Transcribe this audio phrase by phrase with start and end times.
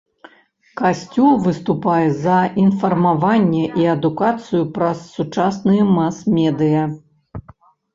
[0.79, 6.83] Касцёл выступае за інфармаванне і адукацыю праз сучасныя мас-медыя.